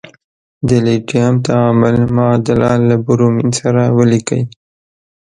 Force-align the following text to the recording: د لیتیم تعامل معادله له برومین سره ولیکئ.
د 0.67 0.69
لیتیم 0.85 1.33
تعامل 1.47 1.95
معادله 2.15 2.71
له 2.87 2.95
برومین 3.05 3.49
سره 3.59 3.81
ولیکئ. 3.97 4.41